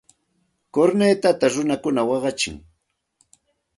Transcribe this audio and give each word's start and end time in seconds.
Kurnitata 0.73 1.45
runakuna 1.53 2.01
waqachin. 2.09 2.55